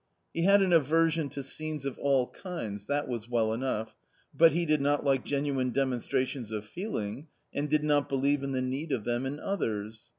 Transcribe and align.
He 0.33 0.41
had 0.45 0.63
an 0.63 0.73
aversion 0.73 1.29
to 1.29 1.43
scenes 1.43 1.85
of 1.85 1.99
all 1.99 2.29
kinds— 2.29 2.85
that 2.87 3.07
was 3.07 3.29
well 3.29 3.53
enough; 3.53 3.95
but 4.35 4.51
he 4.51 4.65
did 4.65 4.81
not 4.81 5.03
like 5.03 5.23
genuine 5.23 5.69
demonstrations 5.69 6.51
of 6.51 6.65
feeling, 6.65 7.27
and 7.53 7.69
did 7.69 7.83
not 7.83 8.09
believe 8.09 8.41
in 8.41 8.51
the 8.51 8.63
need 8.63 8.91
of 8.91 9.03
them 9.03 9.27
in 9.27 9.39
others. 9.39 10.05